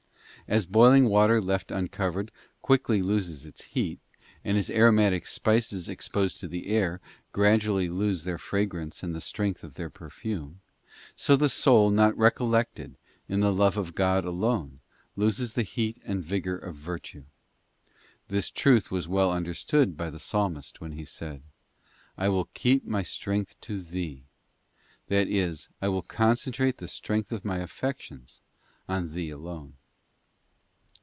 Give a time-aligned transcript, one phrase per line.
[0.47, 2.29] As boiling water left uncovered
[2.61, 3.99] quickly loses its heat,
[4.43, 6.99] and as aromatic spices exposed to the air
[7.31, 10.59] gradually lose their fra grance and the strength of their perfume,
[11.15, 12.97] so the soul not recollected
[13.29, 14.81] in the love of God alone
[15.15, 17.23] loses the heat and vigour of virtue.
[18.27, 21.43] This truth was well understood by the Psalmist when he said,
[22.17, 24.23] 'I will keep my strength to Thee,'f
[25.07, 28.41] that is, I will concentrate the strength of my affections
[28.89, 29.75] on Thee alone.